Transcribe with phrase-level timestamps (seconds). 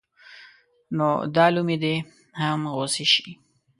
[0.97, 1.95] نو دا لومې دې
[2.41, 3.29] هم غوڅې شي.